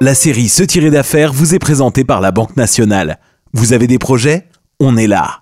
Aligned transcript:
La 0.00 0.14
série 0.14 0.48
Se 0.48 0.62
tirer 0.62 0.92
d'affaires 0.92 1.32
vous 1.32 1.56
est 1.56 1.58
présentée 1.58 2.04
par 2.04 2.20
la 2.20 2.30
Banque 2.30 2.56
nationale. 2.56 3.18
Vous 3.52 3.72
avez 3.72 3.88
des 3.88 3.98
projets? 3.98 4.46
On 4.78 4.96
est 4.96 5.08
là. 5.08 5.40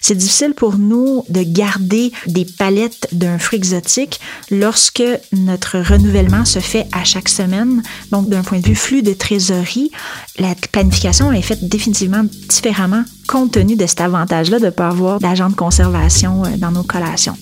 C'est 0.00 0.16
difficile 0.16 0.54
pour 0.54 0.76
nous 0.76 1.22
de 1.28 1.44
garder 1.44 2.10
des 2.26 2.44
palettes 2.44 3.06
d'un 3.12 3.38
fruit 3.38 3.58
exotique 3.58 4.18
lorsque 4.50 5.04
notre 5.32 5.78
renouvellement 5.78 6.44
se 6.44 6.58
fait 6.58 6.88
à 6.90 7.04
chaque 7.04 7.28
semaine. 7.28 7.84
Donc, 8.10 8.28
d'un 8.28 8.42
point 8.42 8.58
de 8.58 8.66
vue 8.66 8.74
flux 8.74 9.02
de 9.02 9.12
trésorerie, 9.12 9.92
la 10.40 10.56
planification 10.72 11.30
est 11.30 11.42
faite 11.42 11.68
définitivement 11.68 12.24
différemment 12.48 13.04
compte 13.28 13.52
tenu 13.52 13.76
de 13.76 13.86
cet 13.86 14.00
avantage-là 14.00 14.58
de 14.58 14.64
ne 14.64 14.70
pas 14.70 14.88
avoir 14.88 15.20
d'agent 15.20 15.48
de 15.48 15.54
conservation 15.54 16.44
euh, 16.44 16.56
dans 16.56 16.72
nos 16.72 16.82
collations. 16.82 17.36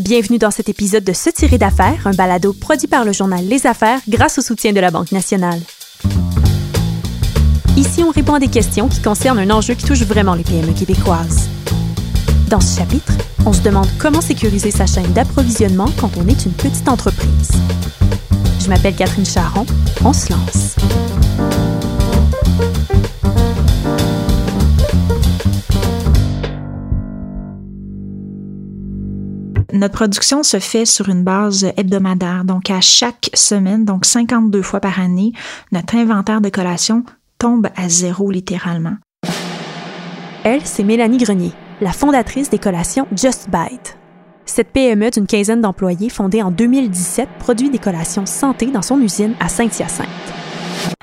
Bienvenue 0.00 0.38
dans 0.38 0.50
cet 0.50 0.68
épisode 0.68 1.04
de 1.04 1.12
Se 1.12 1.30
tirer 1.30 1.56
d'affaires, 1.56 2.08
un 2.08 2.10
balado 2.10 2.52
produit 2.52 2.88
par 2.88 3.04
le 3.04 3.12
journal 3.12 3.46
Les 3.46 3.64
Affaires 3.64 4.00
grâce 4.08 4.38
au 4.38 4.42
soutien 4.42 4.72
de 4.72 4.80
la 4.80 4.90
Banque 4.90 5.12
nationale. 5.12 5.60
Ici, 7.76 8.02
on 8.02 8.10
répond 8.10 8.34
à 8.34 8.40
des 8.40 8.48
questions 8.48 8.88
qui 8.88 9.00
concernent 9.00 9.38
un 9.38 9.50
enjeu 9.50 9.74
qui 9.74 9.84
touche 9.84 10.02
vraiment 10.02 10.34
les 10.34 10.42
PME 10.42 10.72
québécoises. 10.72 11.48
Dans 12.50 12.60
ce 12.60 12.76
chapitre, 12.76 13.12
on 13.46 13.52
se 13.52 13.60
demande 13.60 13.86
comment 14.00 14.20
sécuriser 14.20 14.72
sa 14.72 14.86
chaîne 14.86 15.12
d'approvisionnement 15.12 15.88
quand 15.96 16.10
on 16.16 16.26
est 16.26 16.44
une 16.44 16.54
petite 16.54 16.88
entreprise. 16.88 17.52
Je 18.58 18.68
m'appelle 18.68 18.96
Catherine 18.96 19.24
Charon, 19.24 19.64
on 20.04 20.12
se 20.12 20.32
lance. 20.32 21.03
Notre 29.74 29.94
production 29.96 30.44
se 30.44 30.60
fait 30.60 30.86
sur 30.86 31.08
une 31.08 31.24
base 31.24 31.66
hebdomadaire. 31.76 32.44
Donc, 32.44 32.70
à 32.70 32.80
chaque 32.80 33.30
semaine, 33.34 33.84
donc 33.84 34.06
52 34.06 34.62
fois 34.62 34.78
par 34.78 35.00
année, 35.00 35.32
notre 35.72 35.96
inventaire 35.96 36.40
de 36.40 36.48
collation 36.48 37.02
tombe 37.40 37.66
à 37.74 37.88
zéro 37.88 38.30
littéralement. 38.30 38.96
Elle, 40.44 40.64
c'est 40.64 40.84
Mélanie 40.84 41.18
Grenier, 41.18 41.50
la 41.80 41.90
fondatrice 41.90 42.50
des 42.50 42.58
collations 42.60 43.08
Just 43.16 43.48
Bite. 43.50 43.98
Cette 44.46 44.68
PME 44.68 45.10
d'une 45.10 45.26
quinzaine 45.26 45.60
d'employés 45.60 46.08
fondée 46.08 46.40
en 46.40 46.52
2017 46.52 47.28
produit 47.40 47.70
des 47.70 47.78
collations 47.78 48.26
santé 48.26 48.66
dans 48.66 48.82
son 48.82 49.00
usine 49.00 49.34
à 49.40 49.48
Saint-Hyacinthe. 49.48 50.43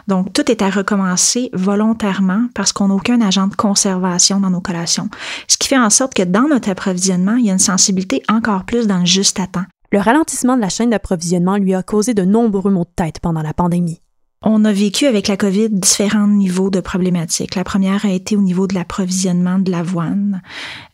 Donc, 0.08 0.34
tout 0.34 0.50
est 0.52 0.62
à 0.62 0.70
recommencer 0.70 1.50
volontairement 1.54 2.48
parce 2.54 2.74
qu'on 2.74 2.90
n'a 2.90 2.96
aucun 2.96 3.22
agent 3.22 3.48
de 3.48 3.56
conservation 3.56 4.40
dans 4.40 4.50
nos 4.50 4.62
collations. 4.62 5.10
Ce 5.48 5.58
qui 5.58 5.68
fait 5.68 5.78
en 5.78 5.90
sorte 5.90 6.14
que 6.14 6.24
dans 6.24 6.48
notre 6.48 6.70
approvisionnement, 6.70 7.36
il 7.36 7.46
y 7.46 7.50
a 7.50 7.54
une 7.54 7.60
sensibilité 7.60 8.22
encore 8.30 8.66
plus 8.66 8.88
dans 8.88 9.00
le 9.00 9.06
juste 9.06 9.38
temps. 9.52 9.66
Le 9.92 10.00
ralentissement 10.00 10.56
de 10.56 10.62
la 10.62 10.70
chaîne 10.70 10.90
d'approvisionnement 10.90 11.58
lui 11.58 11.76
a 11.76 11.84
causé 11.84 12.14
de 12.14 12.24
nombreux 12.24 12.72
maux 12.72 12.86
de 12.86 12.90
tête 12.96 13.20
pendant 13.20 13.42
la 13.42 13.54
pandémie. 13.54 14.02
On 14.44 14.66
a 14.66 14.72
vécu 14.72 15.06
avec 15.06 15.28
la 15.28 15.38
COVID 15.38 15.70
différents 15.70 16.26
niveaux 16.26 16.72
de 16.72 16.80
problématiques. 16.80 17.54
La 17.54 17.64
première 17.64 18.06
a 18.06 18.10
été 18.10 18.36
au 18.36 18.42
niveau 18.42 18.66
de 18.66 18.74
l'approvisionnement 18.74 19.60
de 19.60 19.70
l'avoine. 19.70 20.42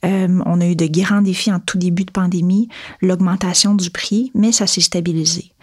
Euh, 0.04 0.42
on 0.45 0.59
a 0.59 0.66
eu 0.66 0.76
de 0.76 0.86
grands 0.86 1.22
défis 1.22 1.54
en 1.54 1.62
tout 1.62 1.78
début 1.78 2.04
de 2.04 2.12
pandémie, 2.12 2.67
l'augmentation 3.02 3.73
du 3.73 3.89
prix, 3.89 4.31
mais 4.36 4.52
ça 4.52 4.67
s'est 4.67 4.81
stabilisé. 4.81 5.54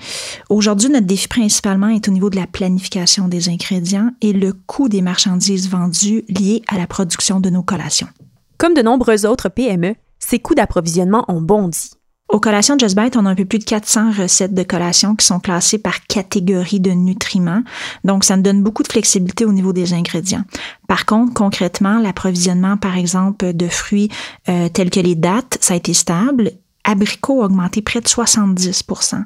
Aujourd'hui, 0.48 0.88
notre 0.88 1.06
défi 1.06 1.28
principalement 1.28 1.88
est 1.88 2.08
au 2.08 2.10
niveau 2.10 2.30
de 2.30 2.36
la 2.36 2.46
planification 2.46 3.28
des 3.28 3.50
ingrédients 3.50 4.12
et 4.22 4.32
le 4.32 4.54
coût 4.54 4.88
des 4.88 5.02
marchandises 5.02 5.68
vendues 5.68 6.24
liées 6.30 6.62
à 6.68 6.78
la 6.78 6.86
production 6.86 7.38
de 7.38 7.50
nos 7.50 7.62
collations. 7.62 8.08
Comme 8.56 8.72
de 8.72 8.80
nombreuses 8.80 9.26
autres 9.26 9.50
PME, 9.50 9.94
ces 10.18 10.38
coûts 10.38 10.54
d'approvisionnement 10.54 11.26
ont 11.28 11.42
bondi. 11.42 11.90
Aux 12.30 12.40
collations 12.40 12.76
Just 12.78 12.96
Bite, 12.96 13.16
on 13.16 13.26
a 13.26 13.30
un 13.30 13.34
peu 13.34 13.44
plus 13.44 13.58
de 13.58 13.64
400 13.64 14.12
recettes 14.18 14.54
de 14.54 14.62
collations 14.62 15.14
qui 15.14 15.26
sont 15.26 15.40
classées 15.40 15.78
par 15.78 16.04
catégorie 16.06 16.80
de 16.80 16.90
nutriments. 16.90 17.62
Donc, 18.02 18.24
ça 18.24 18.36
nous 18.36 18.42
donne 18.42 18.62
beaucoup 18.62 18.82
de 18.82 18.88
flexibilité 18.88 19.44
au 19.44 19.52
niveau 19.52 19.72
des 19.72 19.92
ingrédients. 19.92 20.44
Par 20.88 21.04
contre, 21.04 21.34
concrètement, 21.34 21.98
l'approvisionnement, 21.98 22.76
par 22.76 22.96
exemple, 22.96 23.52
de 23.52 23.68
fruits 23.68 24.08
euh, 24.48 24.68
tels 24.68 24.90
que 24.90 25.00
les 25.00 25.14
dattes, 25.14 25.58
ça 25.60 25.74
a 25.74 25.76
été 25.76 25.92
stable 25.92 26.52
abricots 26.84 27.42
a 27.42 27.46
augmenté 27.46 27.82
près 27.82 28.00
de 28.00 28.06
70% 28.06 29.24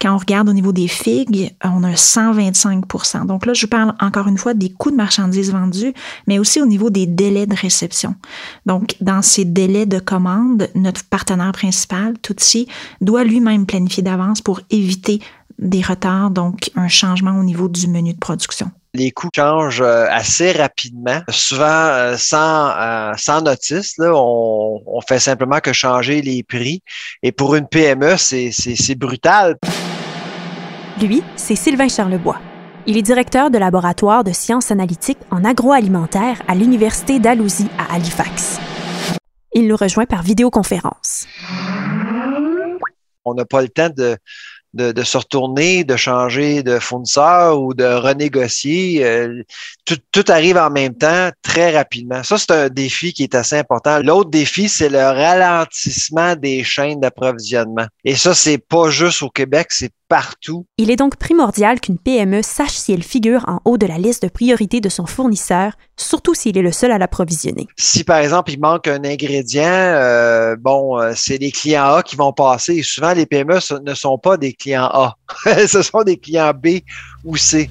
Quand 0.00 0.14
on 0.14 0.18
regarde 0.18 0.48
au 0.48 0.52
niveau 0.52 0.72
des 0.72 0.88
figues, 0.88 1.54
on 1.64 1.82
a 1.84 1.92
125% 1.92 3.26
Donc 3.26 3.46
là, 3.46 3.54
je 3.54 3.66
parle 3.66 3.94
encore 4.00 4.28
une 4.28 4.38
fois 4.38 4.54
des 4.54 4.70
coûts 4.70 4.90
de 4.90 4.96
marchandises 4.96 5.52
vendues, 5.52 5.94
mais 6.26 6.38
aussi 6.38 6.60
au 6.60 6.66
niveau 6.66 6.90
des 6.90 7.06
délais 7.06 7.46
de 7.46 7.54
réception. 7.54 8.14
Donc, 8.66 8.96
dans 9.00 9.22
ces 9.22 9.44
délais 9.44 9.86
de 9.86 9.98
commande, 9.98 10.68
notre 10.74 11.04
partenaire 11.04 11.52
principal, 11.52 12.14
Tutsi, 12.20 12.68
doit 13.00 13.24
lui-même 13.24 13.66
planifier 13.66 14.02
d'avance 14.02 14.40
pour 14.40 14.60
éviter 14.70 15.20
des 15.58 15.80
retards, 15.80 16.30
donc 16.30 16.70
un 16.74 16.88
changement 16.88 17.38
au 17.38 17.42
niveau 17.42 17.68
du 17.68 17.88
menu 17.88 18.12
de 18.12 18.18
production 18.18 18.70
les 18.96 19.10
coûts 19.12 19.28
changent 19.34 19.82
euh, 19.82 20.06
assez 20.10 20.52
rapidement, 20.52 21.20
souvent 21.28 21.64
euh, 21.66 22.16
sans, 22.16 22.70
euh, 22.76 23.12
sans 23.16 23.42
notice. 23.42 23.96
Là, 23.98 24.12
on, 24.14 24.82
on, 24.86 25.00
fait 25.00 25.18
simplement 25.18 25.60
que 25.60 25.72
changer 25.72 26.22
les 26.22 26.42
prix. 26.42 26.82
Et 27.22 27.32
pour 27.32 27.54
une 27.54 27.68
PME, 27.68 28.16
c'est 28.16 28.94
brutal. 28.98 29.56
Lui, 31.00 31.22
c'est 31.36 31.56
Sylvain 31.56 31.88
Charlebois. 31.88 32.38
Il 32.86 32.96
est 32.96 33.02
directeur 33.02 33.50
de 33.50 33.58
laboratoire 33.58 34.24
de 34.24 34.32
sciences 34.32 34.70
analytiques 34.70 35.18
en 35.30 35.44
agroalimentaire 35.44 36.40
à 36.48 36.54
l'Université 36.54 37.18
d'Alousie 37.18 37.68
à 37.78 37.94
Halifax. 37.94 38.58
Il 39.52 39.66
nous 39.68 39.76
rejoint 39.76 40.06
par 40.06 40.22
vidéoconférence. 40.22 41.26
On 43.24 43.34
n'a 43.34 43.44
pas 43.44 43.60
le 43.60 43.68
temps 43.68 43.90
de, 43.90 44.16
de, 44.76 45.02
se 45.02 45.18
retourner, 45.18 45.84
de 45.84 45.96
changer 45.96 46.62
de 46.62 46.78
fournisseur 46.78 47.60
ou 47.60 47.74
de 47.74 47.84
renégocier. 47.84 49.04
Euh, 49.04 49.42
tout, 49.84 49.98
tout, 50.12 50.24
arrive 50.28 50.56
en 50.56 50.70
même 50.70 50.94
temps 50.94 51.30
très 51.42 51.76
rapidement. 51.76 52.22
Ça, 52.22 52.38
c'est 52.38 52.50
un 52.50 52.68
défi 52.68 53.12
qui 53.12 53.22
est 53.22 53.34
assez 53.34 53.56
important. 53.56 54.00
L'autre 54.00 54.30
défi, 54.30 54.68
c'est 54.68 54.88
le 54.88 54.98
ralentissement 54.98 56.36
des 56.36 56.62
chaînes 56.64 57.00
d'approvisionnement. 57.00 57.86
Et 58.04 58.14
ça, 58.14 58.34
c'est 58.34 58.58
pas 58.58 58.90
juste 58.90 59.22
au 59.22 59.30
Québec, 59.30 59.68
c'est 59.70 59.92
partout. 60.08 60.66
Il 60.78 60.90
est 60.90 60.96
donc 60.96 61.16
primordial 61.16 61.80
qu'une 61.80 61.98
PME 61.98 62.42
sache 62.42 62.72
si 62.72 62.92
elle 62.92 63.02
figure 63.02 63.44
en 63.48 63.60
haut 63.64 63.78
de 63.78 63.86
la 63.86 63.98
liste 63.98 64.22
de 64.22 64.28
priorité 64.28 64.80
de 64.80 64.88
son 64.88 65.06
fournisseur, 65.06 65.72
surtout 65.96 66.34
s'il 66.34 66.56
est 66.56 66.62
le 66.62 66.72
seul 66.72 66.92
à 66.92 66.98
l'approvisionner. 66.98 67.66
Si 67.76 68.04
par 68.04 68.18
exemple 68.18 68.52
il 68.52 68.60
manque 68.60 68.86
un 68.86 69.04
ingrédient, 69.04 69.64
euh, 69.64 70.56
bon, 70.56 71.00
euh, 71.00 71.12
c'est 71.16 71.38
les 71.38 71.50
clients 71.50 71.96
A 71.96 72.02
qui 72.02 72.16
vont 72.16 72.32
passer. 72.32 72.74
Et 72.74 72.82
souvent, 72.82 73.12
les 73.12 73.26
PME 73.26 73.58
ne 73.82 73.94
sont 73.94 74.18
pas 74.18 74.36
des 74.36 74.52
clients 74.52 74.65
A, 74.74 75.14
ce 75.66 75.82
sont 75.82 76.02
des 76.02 76.16
clients 76.16 76.52
B 76.54 76.80
ou 77.24 77.36
C. 77.36 77.70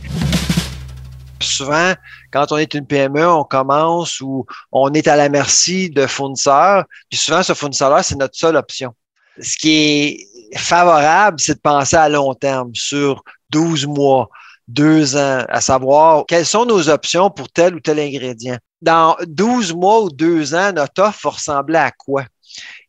Souvent, 1.42 1.94
quand 2.32 2.52
on 2.52 2.58
est 2.58 2.74
une 2.74 2.88
PME, 2.88 3.28
on 3.28 3.44
commence 3.44 4.20
ou 4.22 4.46
on 4.72 4.94
est 4.94 5.08
à 5.08 5.16
la 5.16 5.30
merci 5.30 5.90
de 5.90 6.08
fournisseurs. 6.08 6.86
Puis 7.10 7.20
souvent, 7.20 7.44
ce 7.44 7.54
fournisseur-là, 7.54 8.04
c'est 8.04 8.16
notre 8.16 8.36
seule 8.36 8.56
option. 8.56 8.94
Ce 9.42 9.58
qui 9.58 9.72
est 9.72 10.58
favorable, 10.58 11.40
c'est 11.40 11.56
de 11.56 11.60
penser 11.60 11.98
à 11.98 12.10
long 12.10 12.34
terme, 12.34 12.72
sur 12.74 13.24
12 13.50 13.86
mois, 13.86 14.30
deux 14.68 15.16
ans, 15.16 15.44
à 15.50 15.62
savoir 15.62 16.26
quelles 16.28 16.46
sont 16.46 16.66
nos 16.66 16.90
options 16.90 17.30
pour 17.30 17.50
tel 17.50 17.76
ou 17.76 17.80
tel 17.80 18.00
ingrédient. 18.00 18.58
Dans 18.82 19.16
12 19.28 19.74
mois 19.74 20.02
ou 20.04 20.10
deux 20.10 20.56
ans, 20.56 20.72
notre 20.74 21.04
offre 21.04 21.20
va 21.24 21.30
ressembler 21.32 21.78
à 21.78 21.92
quoi? 21.92 22.26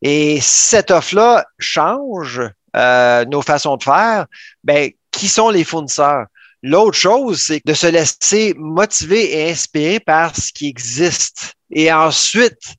Et 0.02 0.38
cette 0.40 0.90
offre-là 0.90 1.44
change 1.58 2.40
euh, 2.76 3.24
nos 3.26 3.42
façons 3.42 3.76
de 3.76 3.82
faire, 3.82 4.26
ben, 4.64 4.90
qui 5.10 5.28
sont 5.28 5.50
les 5.50 5.64
fournisseurs? 5.64 6.26
L'autre 6.62 6.96
chose, 6.96 7.42
c'est 7.42 7.60
de 7.64 7.74
se 7.74 7.86
laisser 7.86 8.54
motiver 8.56 9.38
et 9.38 9.50
inspirer 9.50 10.00
par 10.00 10.34
ce 10.34 10.52
qui 10.52 10.68
existe. 10.68 11.54
Et 11.70 11.92
ensuite, 11.92 12.76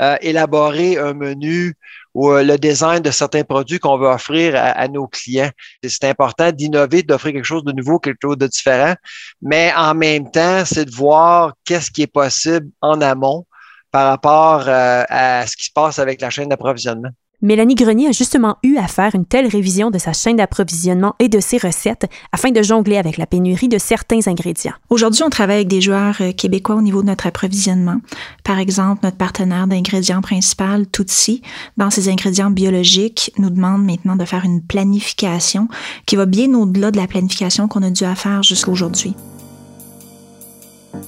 euh, 0.00 0.16
élaborer 0.20 0.96
un 0.96 1.12
menu 1.12 1.74
ou 2.14 2.30
euh, 2.30 2.44
le 2.44 2.56
design 2.56 3.00
de 3.00 3.10
certains 3.10 3.42
produits 3.42 3.80
qu'on 3.80 3.98
veut 3.98 4.06
offrir 4.06 4.54
à, 4.56 4.86
nos 4.86 5.08
clients. 5.08 5.50
C'est 5.82 6.04
important 6.04 6.52
d'innover, 6.52 7.02
d'offrir 7.02 7.32
quelque 7.32 7.44
chose 7.44 7.64
de 7.64 7.72
nouveau, 7.72 7.98
quelque 7.98 8.18
chose 8.22 8.38
de 8.38 8.46
différent, 8.46 8.94
mais 9.42 9.72
en 9.76 9.94
même 9.94 10.30
temps, 10.30 10.64
c'est 10.64 10.84
de 10.84 10.94
voir 10.94 11.54
qu'est-ce 11.64 11.90
qui 11.90 12.02
est 12.02 12.12
possible 12.12 12.68
en 12.80 13.00
amont 13.00 13.44
par 13.90 14.08
rapport 14.08 14.64
euh, 14.68 15.04
à 15.08 15.46
ce 15.46 15.56
qui 15.56 15.66
se 15.66 15.72
passe 15.72 15.98
avec 15.98 16.20
la 16.20 16.30
chaîne 16.30 16.48
d'approvisionnement. 16.48 17.10
Mélanie 17.40 17.76
Grenier 17.76 18.08
a 18.08 18.12
justement 18.12 18.56
eu 18.64 18.78
à 18.78 18.88
faire 18.88 19.14
une 19.14 19.24
telle 19.24 19.46
révision 19.46 19.92
de 19.92 19.98
sa 19.98 20.12
chaîne 20.12 20.38
d'approvisionnement 20.38 21.14
et 21.20 21.28
de 21.28 21.38
ses 21.38 21.58
recettes 21.58 22.06
afin 22.32 22.50
de 22.50 22.62
jongler 22.62 22.96
avec 22.96 23.16
la 23.16 23.26
pénurie 23.26 23.68
de 23.68 23.78
certains 23.78 24.26
ingrédients. 24.26 24.72
Aujourd'hui, 24.90 25.22
on 25.22 25.30
travaille 25.30 25.58
avec 25.58 25.68
des 25.68 25.80
joueurs 25.80 26.16
euh, 26.20 26.32
québécois 26.32 26.74
au 26.74 26.82
niveau 26.82 27.00
de 27.00 27.06
notre 27.06 27.28
approvisionnement. 27.28 28.00
Par 28.42 28.58
exemple, 28.58 29.02
notre 29.04 29.18
partenaire 29.18 29.68
d'ingrédients 29.68 30.20
principal, 30.20 30.90
Tutsi, 30.90 31.42
dans 31.76 31.90
ses 31.90 32.08
ingrédients 32.08 32.50
biologiques, 32.50 33.32
nous 33.38 33.50
demande 33.50 33.84
maintenant 33.84 34.16
de 34.16 34.24
faire 34.24 34.44
une 34.44 34.60
planification 34.60 35.68
qui 36.06 36.16
va 36.16 36.26
bien 36.26 36.52
au-delà 36.54 36.90
de 36.90 36.96
la 36.96 37.06
planification 37.06 37.68
qu'on 37.68 37.84
a 37.84 37.90
dû 37.90 38.02
à 38.02 38.16
faire 38.16 38.42
jusqu'à 38.42 38.72
aujourd'hui. 38.72 39.14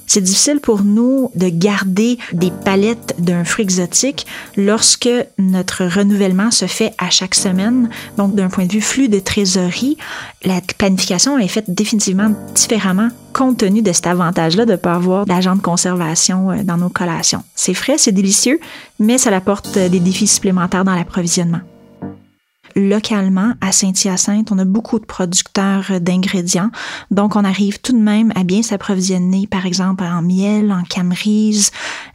C'est 0.07 0.21
difficile 0.21 0.61
pour 0.61 0.83
nous 0.83 1.31
de 1.35 1.49
garder 1.49 2.19
des 2.33 2.51
palettes 2.51 3.15
d'un 3.19 3.45
fruit 3.45 3.63
exotique 3.63 4.27
lorsque 4.57 5.09
notre 5.39 5.85
renouvellement 5.85 6.51
se 6.51 6.67
fait 6.67 6.93
à 6.99 7.11
chaque 7.11 7.35
semaine. 7.35 7.89
Donc, 8.17 8.35
d'un 8.35 8.49
point 8.49 8.67
de 8.67 8.73
vue 8.73 8.81
flux 8.81 9.09
de 9.09 9.21
trésorerie, 9.21 9.97
la 10.45 10.61
planification 10.79 11.39
est 11.39 11.49
faite 11.49 11.67
définitivement 11.69 12.33
différemment 12.55 13.09
compte 13.33 13.59
tenu 13.59 13.83
de 13.83 13.93
cet 13.93 14.09
avantage-là 14.09 14.67
de 14.67 14.73
ne 14.73 14.77
pas 14.77 14.95
avoir 14.95 15.27
d'agent 15.27 15.55
de 15.55 15.63
conservation 15.63 16.51
euh, 16.51 16.63
dans 16.65 16.77
nos 16.77 16.89
collations. 16.89 17.45
C'est 17.55 17.75
frais, 17.75 17.97
c'est 17.97 18.13
délicieux, 18.13 18.59
mais 18.99 19.19
ça 19.19 19.31
apporte 19.31 19.77
euh, 19.77 19.89
des 19.89 20.01
défis 20.01 20.27
supplémentaires 20.27 20.85
dans 20.85 20.95
l'approvisionnement 20.95 21.61
localement 22.77 23.55
à 23.61 23.73
Saint-Hyacinthe, 23.73 24.53
on 24.53 24.59
a 24.59 24.65
beaucoup 24.65 24.99
de 24.99 25.05
producteurs 25.05 26.01
d'ingrédients. 26.01 26.71
Donc, 27.11 27.37
on 27.37 27.45
arrive 27.45 27.81
tout 27.81 27.93
de 27.93 28.03
même 28.03 28.33
à 28.35 28.45
bien 28.45 28.63
s'approvisionner, 28.63 29.47
par 29.47 29.67
exemple, 29.67 30.05
en 30.05 30.23
miel, 30.23 30.73
en 30.73 30.83
camerise, 30.83 31.71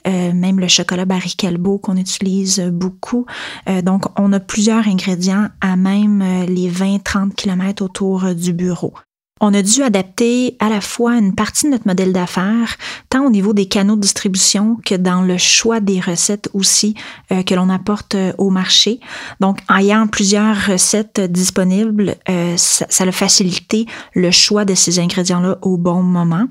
euh, 0.07 0.33
même 0.33 0.59
le 0.59 0.67
chocolat 0.67 1.05
Barry 1.05 1.35
Calbo 1.35 1.77
qu'on 1.77 1.97
utilise 1.97 2.59
beaucoup. 2.71 3.25
Euh, 3.69 3.81
donc, 3.81 4.05
on 4.19 4.31
a 4.33 4.39
plusieurs 4.39 4.87
ingrédients 4.87 5.49
à 5.61 5.75
même 5.75 6.21
euh, 6.21 6.45
les 6.45 6.69
20-30 6.69 7.33
km 7.33 7.83
autour 7.83 8.35
du 8.35 8.53
bureau. 8.53 8.93
On 9.41 9.53
a 9.53 9.61
dû 9.61 9.83
adapter 9.83 10.55
à 10.61 10.69
la 10.69 10.79
fois 10.79 11.17
une 11.17 11.35
partie 11.35 11.65
de 11.65 11.71
notre 11.71 11.85
modèle 11.85 12.13
d'affaires, 12.13 12.77
tant 13.09 13.25
au 13.25 13.29
niveau 13.29 13.51
des 13.51 13.65
canaux 13.65 13.97
de 13.97 13.99
distribution 13.99 14.77
que 14.85 14.95
dans 14.95 15.23
le 15.23 15.37
choix 15.37 15.81
des 15.81 15.99
recettes 15.99 16.47
aussi 16.53 16.95
euh, 17.33 17.43
que 17.43 17.53
l'on 17.53 17.67
apporte 17.69 18.15
euh, 18.15 18.31
au 18.37 18.49
marché. 18.49 19.01
Donc, 19.41 19.59
en 19.67 19.75
ayant 19.75 20.07
plusieurs 20.07 20.55
recettes 20.67 21.19
disponibles, 21.19 22.15
euh, 22.29 22.55
ça, 22.55 22.85
ça 22.87 23.03
a 23.03 23.11
facilité 23.11 23.87
le 24.13 24.31
choix 24.31 24.63
de 24.63 24.73
ces 24.73 24.99
ingrédients-là 24.99 25.57
au 25.63 25.75
bon 25.75 26.01
moment 26.01 26.47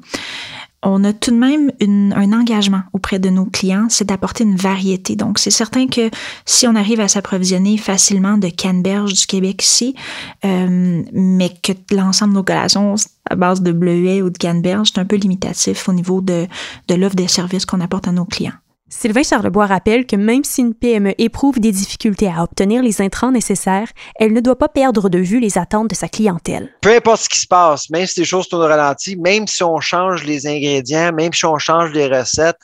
on 0.85 1.03
a 1.05 1.13
tout 1.13 1.31
de 1.31 1.37
même 1.37 1.71
un 1.81 2.33
engagement 2.33 2.83
auprès 2.93 3.19
de 3.19 3.31
nos 3.31 3.47
clients, 3.47 3.87
c'est 3.89 4.05
d'apporter 4.05 4.45
une 4.45 4.57
variété. 4.57 5.17
Donc, 5.17 5.39
c'est 5.39 5.51
certain 5.51 5.87
que 5.87 6.11
si 6.45 6.67
on 6.67 6.75
arrive 6.75 7.01
à 7.01 7.09
s'approvisionner 7.09 7.79
facilement 7.79 8.37
de 8.37 8.49
canneberge 8.49 9.15
du 9.15 9.27
Québec 9.27 9.63
ici, 9.63 9.95
euh, 10.45 11.03
mais 11.13 11.51
que 11.63 11.73
l'ensemble 11.91 12.33
de 12.33 12.39
nos 12.39 12.45
collations 12.45 12.95
à 13.31 13.35
base 13.35 13.63
de 13.63 13.73
bleuets 13.73 14.23
ou 14.23 14.31
de 14.31 14.37
canneberge, 14.37 14.91
c'est 14.95 15.01
un 15.01 15.07
peu 15.07 15.17
limitatif 15.17 15.89
au 15.89 15.93
niveau 15.93 16.21
de, 16.21 16.47
de 16.89 16.95
l'offre 16.95 17.17
des 17.17 17.29
services 17.29 17.65
qu'on 17.65 17.81
apporte 17.81 18.07
à 18.07 18.13
nos 18.13 18.27
clients. 18.27 18.53
Sylvain 18.97 19.25
Charlebois 19.25 19.67
rappelle 19.67 20.07
que 20.07 20.15
même 20.15 20.45
si 20.45 20.61
une 20.61 20.73
PME 20.73 21.15
éprouve 21.19 21.59
des 21.59 21.73
difficultés 21.73 22.29
à 22.29 22.45
obtenir 22.45 22.81
les 22.81 23.03
intrants 23.03 23.33
nécessaires, 23.33 23.89
elle 24.21 24.33
ne 24.33 24.41
doit 24.41 24.57
pas 24.57 24.69
perdre 24.69 25.09
de 25.09 25.19
vue 25.19 25.41
les 25.41 25.59
attentes 25.59 25.89
de 25.89 25.97
sa 25.97 26.09
clientèle. 26.09 26.73
Peu 26.81 26.95
importe 26.95 27.23
ce 27.23 27.29
qui 27.29 27.41
se 27.41 27.47
passe, 27.47 27.91
même 27.91 28.07
si 28.07 28.21
les 28.21 28.25
choses 28.25 28.49
tournent 28.49 28.63
au 28.63 28.69
ralenti, 28.69 29.17
même 29.17 29.49
si 29.49 29.65
on 29.65 29.81
change 29.81 30.23
les 30.23 30.47
ingrédients, 30.47 31.13
même 31.13 31.33
si 31.33 31.45
on 31.45 31.59
change 31.59 31.91
les 31.91 32.07
recettes, 32.07 32.61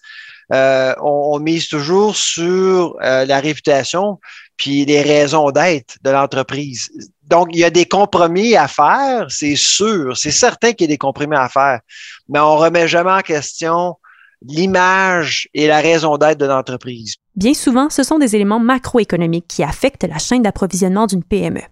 euh, 0.53 0.94
on, 1.03 1.38
mise 1.41 1.69
toujours 1.69 2.17
sur 2.17 2.97
euh, 3.03 3.25
la 3.25 3.41
réputation 3.41 4.19
puis 4.56 4.85
les 4.85 5.00
raisons 5.00 5.50
d'être 5.50 5.97
de 6.03 6.11
l'entreprise. 6.11 6.91
Donc, 7.23 7.49
il 7.53 7.61
y 7.61 7.65
a 7.65 7.71
des 7.71 7.87
compromis 7.87 8.56
à 8.56 8.69
faire, 8.69 9.26
c'est 9.31 9.56
sûr, 9.56 10.17
c'est 10.17 10.31
certain 10.31 10.73
qu'il 10.73 10.83
y 10.87 10.91
a 10.91 10.94
des 10.94 10.99
compromis 10.99 11.37
à 11.37 11.49
faire, 11.49 11.81
mais 12.29 12.41
on 12.41 12.56
remet 12.56 12.87
jamais 12.87 13.12
en 13.12 13.21
question 13.21 13.97
l'image 14.42 15.48
et 15.54 15.66
la 15.66 15.81
raison 15.81 16.16
d'être 16.16 16.38
de 16.38 16.46
l'entreprise. 16.46 17.16
Bien 17.37 17.54
souvent, 17.54 17.90
ce 17.90 18.02
sont 18.02 18.19
des 18.19 18.34
éléments 18.34 18.60
macroéconomiques 18.60 19.46
qui 19.48 19.62
affectent 19.62 20.04
la 20.04 20.19
chaîne 20.19 20.42
d'approvisionnement 20.42 21.06
d'une 21.06 21.25
PME. 21.25 21.62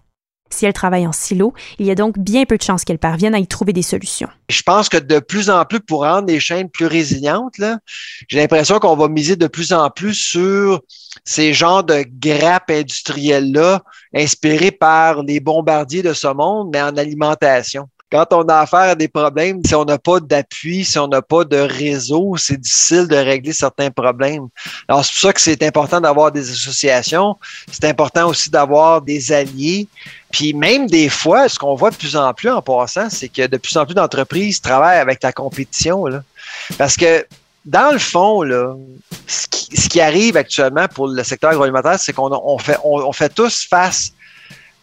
Si 0.51 0.65
elle 0.65 0.73
travaille 0.73 1.05
en 1.05 1.11
silo, 1.11 1.53
il 1.77 1.85
y 1.85 1.91
a 1.91 1.95
donc 1.95 2.17
bien 2.17 2.45
peu 2.45 2.57
de 2.57 2.63
chances 2.63 2.83
qu'elle 2.83 2.97
parvienne 2.97 3.35
à 3.35 3.39
y 3.39 3.45
trouver 3.45 3.71
des 3.71 3.83
solutions. 3.83 4.29
Je 4.49 4.61
pense 4.63 4.89
que 4.89 4.97
de 4.97 5.19
plus 5.19 5.49
en 5.49 5.63
plus, 5.63 5.79
pour 5.79 6.01
rendre 6.01 6.27
les 6.27 6.39
chaînes 6.39 6.69
plus 6.69 6.87
résilientes, 6.87 7.61
j'ai 8.27 8.39
l'impression 8.39 8.79
qu'on 8.79 8.95
va 8.95 9.07
miser 9.07 9.35
de 9.35 9.47
plus 9.47 9.73
en 9.73 9.89
plus 9.91 10.15
sur 10.15 10.81
ces 11.23 11.53
genres 11.53 11.83
de 11.83 12.03
grappes 12.07 12.71
industrielles-là, 12.71 13.83
inspirées 14.15 14.71
par 14.71 15.21
les 15.21 15.39
bombardiers 15.39 16.01
de 16.01 16.13
ce 16.13 16.27
monde, 16.27 16.69
mais 16.73 16.81
en 16.81 16.97
alimentation 16.97 17.87
quand 18.11 18.25
on 18.31 18.41
a 18.43 18.59
affaire 18.59 18.79
à 18.79 18.95
des 18.95 19.07
problèmes, 19.07 19.61
si 19.65 19.75
on 19.75 19.85
n'a 19.85 19.99
pas 19.99 20.19
d'appui, 20.19 20.83
si 20.83 20.97
on 20.97 21.07
n'a 21.07 21.21
pas 21.21 21.43
de 21.43 21.57
réseau, 21.57 22.35
c'est 22.37 22.59
difficile 22.59 23.07
de 23.07 23.15
régler 23.15 23.53
certains 23.53 23.91
problèmes. 23.91 24.47
Alors, 24.87 25.05
c'est 25.05 25.11
pour 25.11 25.19
ça 25.19 25.33
que 25.33 25.41
c'est 25.41 25.61
important 25.63 26.01
d'avoir 26.01 26.31
des 26.31 26.49
associations. 26.49 27.37
C'est 27.71 27.85
important 27.85 28.27
aussi 28.27 28.49
d'avoir 28.49 29.01
des 29.01 29.31
alliés. 29.31 29.87
Puis 30.31 30.53
même 30.53 30.87
des 30.87 31.09
fois, 31.09 31.47
ce 31.47 31.59
qu'on 31.59 31.75
voit 31.75 31.91
de 31.91 31.95
plus 31.95 32.15
en 32.15 32.33
plus 32.33 32.49
en 32.49 32.61
passant, 32.61 33.09
c'est 33.09 33.29
que 33.29 33.45
de 33.45 33.57
plus 33.57 33.77
en 33.77 33.85
plus 33.85 33.93
d'entreprises 33.93 34.59
travaillent 34.59 34.99
avec 34.99 35.21
la 35.21 35.31
compétition. 35.31 36.05
Là. 36.07 36.23
Parce 36.77 36.95
que 36.95 37.25
dans 37.65 37.91
le 37.91 37.99
fond, 37.99 38.41
là, 38.41 38.75
ce 39.27 39.47
qui, 39.47 40.01
arrive 40.01 40.37
actuellement 40.37 40.87
pour 40.87 41.07
le 41.07 41.23
secteur 41.23 41.51
agroalimentaire, 41.51 41.99
c'est 41.99 42.13
qu'on 42.13 42.57
fait, 42.57 42.77
on 42.83 43.11
fait 43.11 43.29
tous 43.29 43.67
face 43.69 44.13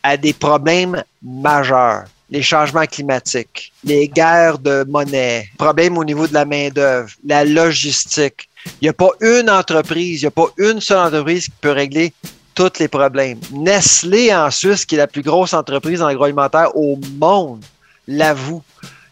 à 0.02 0.17
des 0.17 0.32
problèmes 0.32 1.02
majeurs 1.22 2.05
les 2.31 2.43
changements 2.43 2.87
climatiques, 2.87 3.73
les 3.84 4.08
guerres 4.08 4.58
de 4.58 4.84
monnaie, 4.88 5.49
problèmes 5.58 5.96
au 5.96 6.05
niveau 6.05 6.26
de 6.26 6.34
la 6.34 6.44
main-d'œuvre, 6.44 7.11
la 7.25 7.44
logistique. 7.44 8.49
Il 8.81 8.84
n'y 8.84 8.88
a 8.88 8.93
pas 8.93 9.11
une 9.20 9.49
entreprise, 9.49 10.23
il 10.23 10.25
n'y 10.25 10.28
a 10.28 10.32
pas 10.32 10.49
une 10.58 10.81
seule 10.81 10.99
entreprise 10.99 11.44
qui 11.44 11.55
peut 11.61 11.70
régler 11.70 12.12
tous 12.55 12.73
les 12.81 12.88
problèmes. 12.88 13.38
Nestlé 13.52 14.34
en 14.34 14.50
Suisse, 14.50 14.84
qui 14.84 14.96
est 14.96 14.99
la 14.99 15.06
plus 15.06 15.23
grosse 15.23 15.55
entreprise 15.55 16.02
en 16.02 16.06
agroalimentaire 16.06 16.75
au 16.76 16.99
monde, 17.19 17.64
l'avoue. 18.08 18.62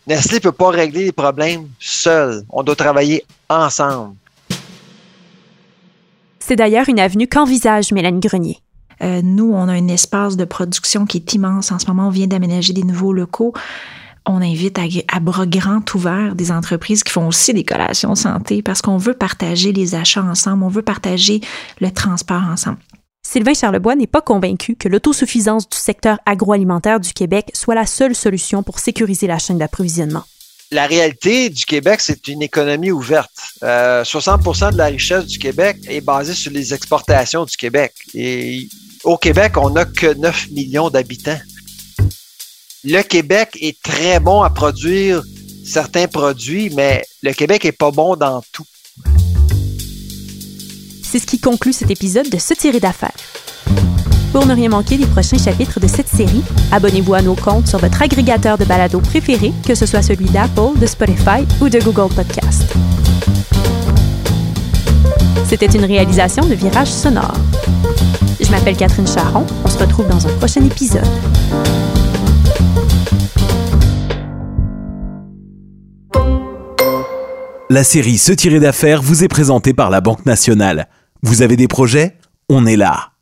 Nestlé 0.07 0.37
ne 0.37 0.43
peut 0.43 0.53
pas 0.53 0.71
régler 0.71 1.05
les 1.05 1.13
problèmes 1.13 1.69
seul. 1.79 2.43
On 2.51 2.63
doit 2.63 2.75
travailler 2.75 3.25
ensemble. 3.49 4.17
C'est 6.41 6.57
d'ailleurs 6.57 6.89
une 6.89 7.01
avenue 7.01 7.29
qu'envisage 7.29 7.93
Mélanie 7.93 8.21
Grenier. 8.21 8.64
Euh, 9.03 9.23
nous, 9.23 9.53
on 9.53 9.69
a 9.69 9.73
un 9.73 9.89
espace 9.89 10.37
de 10.37 10.45
production 10.45 11.07
qui 11.07 11.19
est 11.19 11.35
immense. 11.35 11.73
En 11.73 11.79
ce 11.79 11.87
moment, 11.87 12.09
on 12.09 12.11
vient 12.11 12.27
d'aménager 12.27 12.73
des 12.73 12.83
nouveaux 12.83 13.13
locaux. 13.13 13.53
On 14.27 14.41
invite 14.41 14.79
à, 14.79 15.21
bras 15.21 15.47
grands 15.47 15.83
ouverts 15.95 16.35
des 16.35 16.51
entreprises 16.51 17.05
qui 17.05 17.13
font 17.13 17.29
aussi 17.29 17.53
des 17.53 17.65
collations 17.65 18.15
santé 18.15 18.63
parce 18.63 18.81
qu'on 18.81 18.97
veut 18.97 19.13
partager 19.13 19.73
les 19.73 19.95
achats 19.95 20.23
ensemble, 20.23 20.65
on 20.65 20.69
veut 20.69 20.83
partager 20.83 21.43
le 21.81 21.91
transport 21.91 22.43
ensemble. 22.43 22.79
Sylvain 23.23 23.53
Charlebois 23.53 23.97
n'est 23.97 24.07
pas 24.07 24.23
convaincu 24.23 24.77
que 24.77 24.89
l'autosuffisance 24.89 25.69
du 25.69 25.77
secteur 25.77 26.19
agroalimentaire 26.25 27.01
du 27.01 27.13
Québec 27.13 27.51
soit 27.53 27.75
la 27.75 27.87
seule 27.87 28.15
solution 28.15 28.63
pour 28.63 28.79
sécuriser 28.79 29.27
la 29.27 29.39
chaîne 29.39 29.59
d'approvisionnement 29.59 30.25
la 30.75 30.87
réalité 30.87 31.51
du 31.51 31.65
Québec, 31.65 32.01
c'est 32.01 32.29
une 32.29 32.43
économie 32.43 32.91
ouverte. 32.91 33.31
60% 33.63 34.65
euh, 34.65 34.71
de 34.73 34.77
la 34.77 34.87
richesse 34.87 35.27
du 35.27 35.39
Québec 35.39 35.77
est 35.89 36.01
basée 36.01 36.35
sur 36.35 36.53
les 36.53 36.75
exportations 36.75 37.45
du 37.45 37.57
Québec. 37.57 37.93
Et 38.13 38.69
au 39.05 39.17
Québec, 39.17 39.53
on 39.57 39.71
n'a 39.71 39.85
que 39.85 40.15
9 40.15 40.51
millions 40.51 40.91
d'habitants. 40.91 41.39
Le 42.85 43.03
Québec 43.03 43.57
est 43.61 43.81
très 43.83 44.21
bon 44.21 44.43
à 44.43 44.51
produire 44.51 45.23
certains 45.65 46.07
produits, 46.07 46.71
mais 46.75 47.05
le 47.23 47.33
Québec 47.33 47.65
est 47.65 47.73
pas 47.73 47.91
bon 47.91 48.17
dans 48.17 48.43
tout. 48.53 48.65
C'est 51.03 51.19
ce 51.19 51.27
qui 51.27 51.39
conclut 51.39 51.73
cet 51.73 51.91
épisode 51.91 52.29
de 52.29 52.39
Se 52.39 52.55
tirer 52.55 52.81
d'affaires. 52.81 53.13
Pour 54.33 54.47
ne 54.47 54.55
rien 54.55 54.69
manquer 54.69 54.97
des 54.97 55.07
prochains 55.07 55.39
chapitres 55.39 55.79
de 55.79 55.87
cette 55.87 56.09
série, 56.09 56.43
abonnez-vous 56.73 57.15
à 57.15 57.23
nos 57.23 57.37
comptes 57.37 57.69
sur 57.69 57.79
votre 57.79 58.03
agrégateur 58.03 58.59
de 58.59 58.65
balado 58.65 59.01
préféré, 59.01 59.53
que 59.65 59.77
ce 59.77 59.87
soit 59.87 60.03
celui 60.03 60.27
d'Apple, 60.27 60.77
de 60.79 60.87
Spotify 60.87 61.47
ou 61.61 61.69
de 61.69 61.79
Google 61.79 62.13
Podcast. 62.13 62.65
C'était 65.49 65.67
une 65.67 65.85
réalisation 65.85 66.45
de 66.45 66.55
Virage 66.55 66.91
Sonore. 66.91 67.37
Je 68.45 68.51
m'appelle 68.51 68.77
Catherine 68.77 69.07
Charon. 69.07 69.47
On 69.65 69.69
se 69.69 69.79
retrouve 69.79 70.07
dans 70.09 70.27
un 70.27 70.33
prochain 70.37 70.63
épisode. 70.65 71.03
La 77.71 77.83
série 77.85 78.19
Se 78.19 78.33
tirer 78.33 78.61
d'affaires 78.61 79.01
vous 79.03 79.25
est 79.25 79.29
présentée 79.29 79.73
par 79.73 79.89
la 79.89 80.03
Banque 80.03 80.27
nationale. 80.27 80.89
Vous 81.23 81.41
avez 81.41 81.57
des 81.57 81.69
projets? 81.69 82.19
On 82.51 82.67
est 82.67 82.77
là. 82.77 83.14